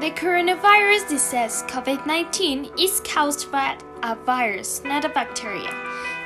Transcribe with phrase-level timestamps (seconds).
[0.00, 5.68] The coronavirus disease COVID 19 is caused by a virus, not a bacteria.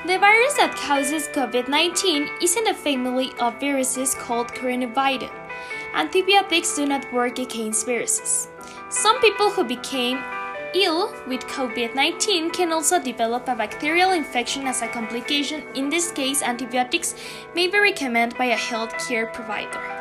[0.06, 5.32] The virus that causes COVID 19 is in a family of viruses called coronavirus.
[5.92, 8.46] Antibiotics do not work against viruses.
[8.90, 10.22] Some people who became
[10.76, 15.64] ill with COVID 19 can also develop a bacterial infection as a complication.
[15.74, 17.16] In this case, antibiotics
[17.56, 19.93] may be recommended by a healthcare provider.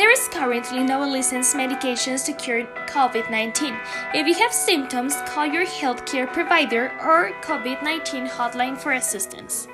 [0.00, 3.76] There is currently no licensed medications to cure COVID 19.
[4.14, 9.68] If you have symptoms, call your healthcare provider or COVID 19 hotline for assistance.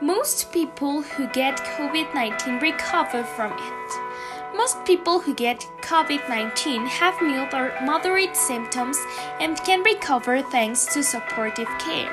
[0.00, 4.56] Most people who get COVID 19 recover from it.
[4.56, 8.98] Most people who get COVID 19 have mild or moderate symptoms
[9.38, 12.12] and can recover thanks to supportive care.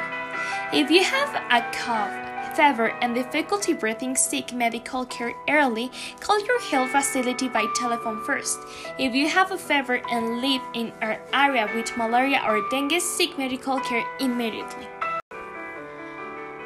[0.71, 2.27] If you have a cough,
[2.57, 5.91] fever, and difficulty breathing, seek medical care early.
[6.20, 8.59] Call your health facility by telephone first.
[8.97, 13.38] If you have a fever and live in an area with malaria or dengue, seek
[13.38, 14.88] medical care immediately.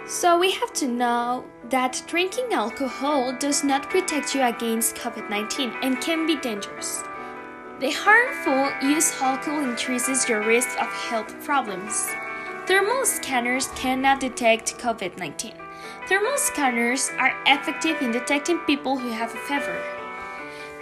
[0.08, 5.74] So we have to know that drinking alcohol does not protect you against COVID 19
[5.84, 7.04] and can be dangerous.
[7.80, 12.08] The harmful use of alcohol increases your risk of health problems.
[12.72, 15.52] Thermal scanners cannot detect COVID 19.
[16.08, 19.78] Thermal scanners are effective in detecting people who have a fever.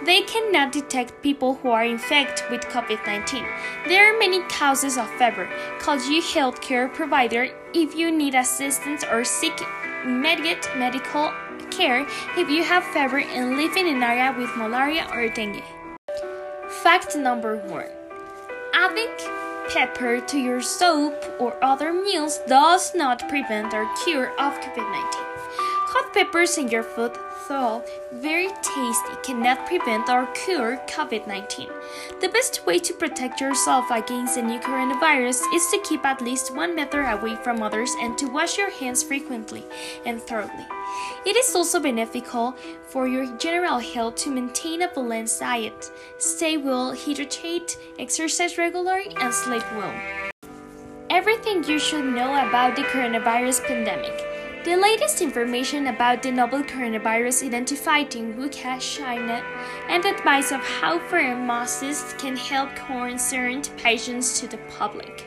[0.06, 3.44] They cannot detect people who are infected with COVID 19.
[3.88, 5.50] There are many causes of fever.
[5.80, 9.60] Call your healthcare provider if you need assistance or seek
[10.04, 11.32] immediate medical
[11.72, 12.06] care
[12.38, 15.64] if you have fever and live in an area with malaria or dengue.
[16.84, 17.90] Fact number one
[18.74, 24.90] Adding pepper to your soup or other meals does not prevent or cure of COVID
[24.92, 25.06] 19.
[25.92, 27.12] Hot peppers in your food,
[27.48, 31.68] though very tasty, cannot prevent or cure COVID 19.
[32.20, 36.54] The best way to protect yourself against the new coronavirus is to keep at least
[36.54, 39.64] one meter away from others and to wash your hands frequently
[40.06, 40.66] and thoroughly.
[41.24, 42.54] It is also beneficial
[42.88, 49.32] for your general health to maintain a balanced diet, stay well hydrated, exercise regularly, and
[49.32, 49.94] sleep well.
[51.10, 54.29] Everything you should know about the coronavirus pandemic.
[54.62, 59.42] The latest information about the novel coronavirus identified in Wuhan, China,
[59.88, 65.26] and advice of how pharmacists can help concerned patients to the public.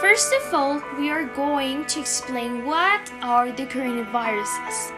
[0.00, 4.94] First of all, we are going to explain what are the coronaviruses.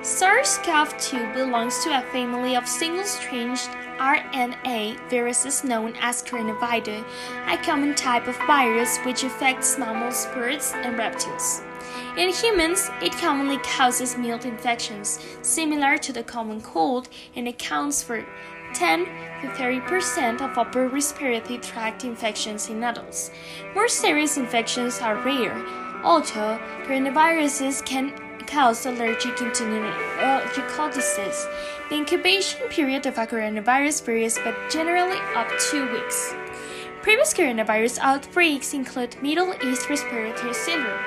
[0.00, 3.60] SARS-CoV-2 belongs to a family of single-stranded
[3.98, 7.04] RNA viruses known as coronavirus,
[7.46, 11.60] a common type of virus which affects mammals, birds, and reptiles.
[12.16, 18.24] In humans, it commonly causes mild infections, similar to the common cold, and accounts for
[18.74, 23.30] 10 to 30% of upper respiratory tract infections in adults.
[23.74, 25.56] More serious infections are rare,
[26.02, 28.12] although coronaviruses can
[28.46, 31.46] cause allergic neurological disease.
[31.88, 36.34] The incubation period of a coronavirus varies but generally up to weeks.
[37.02, 41.00] Previous coronavirus outbreaks include Middle East Respiratory Syndrome,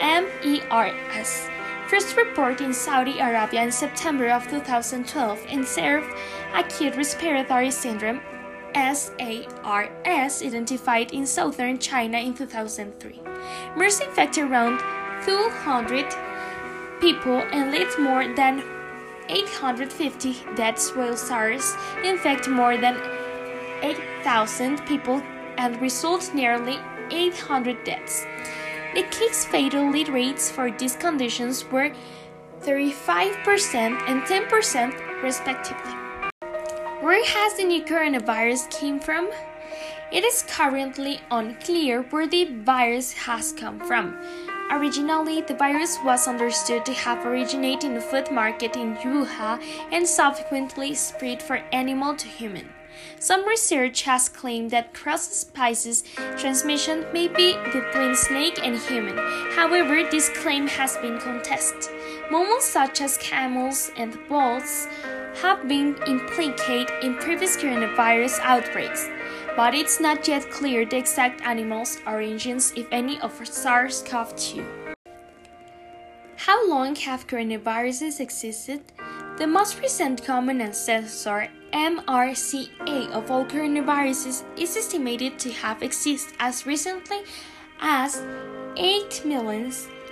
[0.00, 1.48] MERS,
[1.88, 6.04] first reported in Saudi Arabia in September of 2012 and severe
[6.54, 8.20] acute respiratory syndrome
[8.74, 9.10] SARS
[10.42, 13.20] identified in southern China in 2003.
[13.76, 14.78] MERS infected around
[15.24, 16.06] 200
[17.00, 18.62] people and led more than
[19.28, 22.96] 850 deaths while SARS infected more than
[23.82, 25.22] 8,000 people
[25.56, 26.78] and resulted nearly
[27.10, 28.26] 800 deaths.
[28.94, 31.92] The case fatality rates for these conditions were
[32.62, 33.74] 35%
[34.08, 35.92] and 10% respectively.
[37.00, 39.30] Where has the new coronavirus came from?
[40.10, 44.16] It is currently unclear where the virus has come from.
[44.70, 49.62] Originally, the virus was understood to have originated in a food market in Wuhan
[49.92, 52.77] and subsequently spread from animal to human.
[53.18, 56.04] Some research has claimed that cross-species
[56.36, 59.16] transmission may be between snake and human.
[59.54, 61.92] However, this claim has been contested.
[62.30, 64.86] Mammals such as camels and bulls
[65.42, 69.08] have been implicated in previous coronavirus outbreaks,
[69.56, 74.64] but it's not yet clear the exact animals' origins, if any, of SARS-CoV-2.
[76.36, 78.80] How long have coronaviruses existed?
[79.38, 86.66] The most recent common ancestor MRCA of all coronaviruses is estimated to have existed as
[86.66, 87.22] recently
[87.80, 88.22] as
[88.76, 89.70] 8 million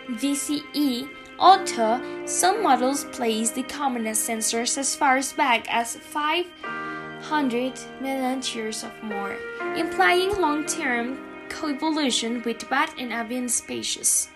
[0.09, 1.09] BCE,
[1.39, 8.85] although some models place the common ancestors as far as back as 500 million years
[8.85, 9.37] or more,
[9.77, 11.19] implying long-term
[11.49, 14.29] coevolution with bat and avian species.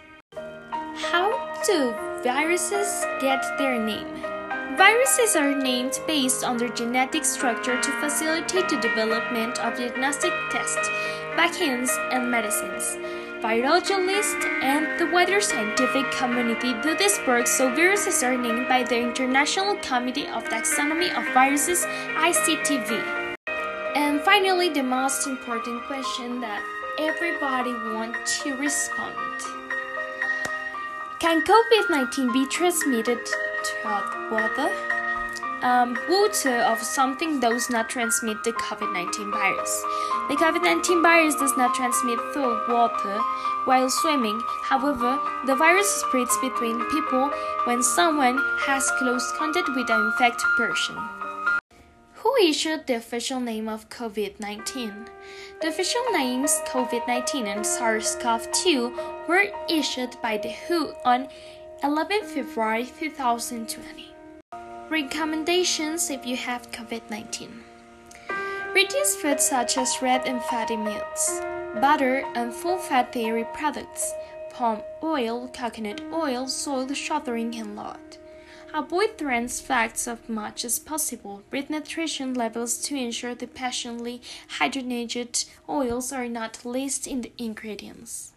[1.11, 1.31] How
[1.67, 4.30] do viruses get their name?
[4.77, 10.89] Viruses are named based on their genetic structure to facilitate the development of diagnostic tests,
[11.35, 12.97] vaccines, and medicines.
[13.43, 18.97] Virologists and the wider scientific community do this work so viruses are named by the
[18.97, 21.85] International Committee of Taxonomy of Viruses,
[22.15, 23.35] ICTV.
[23.97, 26.63] And finally, the most important question that
[26.99, 29.17] everybody wants to respond.
[31.19, 34.71] Can COVID 19 be transmitted through water?
[35.63, 39.83] Um, water of something does not transmit the COVID 19 virus.
[40.29, 43.19] The COVID 19 virus does not transmit through water
[43.67, 44.41] while swimming.
[44.65, 47.31] However, the virus spreads between people
[47.65, 50.97] when someone has close contact with an infected person.
[52.15, 55.09] Who issued the official name of COVID 19?
[55.61, 58.99] The official names COVID 19 and SARS CoV 2
[59.29, 61.29] were issued by the WHO on
[61.83, 64.20] 11 February 2020.
[64.91, 67.63] Recommendations if you have COVID 19
[68.75, 71.41] Reduce foods such as red and fatty meats,
[71.81, 74.13] butter, and full fat dairy products,
[74.53, 78.17] palm oil, coconut oil, soy, sugaring, and lard.
[78.75, 81.45] Avoid trans fats as much as possible.
[81.53, 84.21] Read nutrition labels to ensure the partially
[84.59, 88.33] hydrogenated oils are not listed in the ingredients.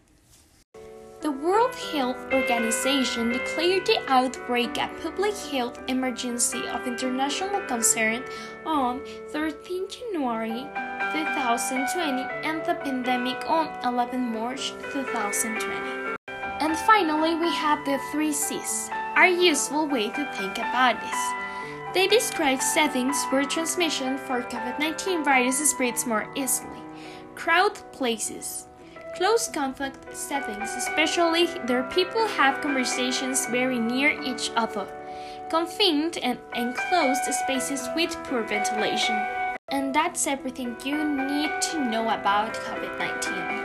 [1.23, 8.25] The World Health Organization declared the outbreak a public health emergency of international concern
[8.65, 8.99] on
[9.29, 10.67] 13 January
[11.13, 16.17] 2020 and the pandemic on 11 March 2020.
[16.59, 21.19] And finally, we have the three C's a useful way to think about this.
[21.93, 26.83] They describe settings where transmission for COVID 19 virus spreads more easily.
[27.35, 28.67] Crowd places.
[29.15, 34.87] Close contact settings, especially where people have conversations very near each other.
[35.51, 39.15] Confined and enclosed spaces with poor ventilation.
[39.69, 43.62] And that's everything you need to know about COVID 19.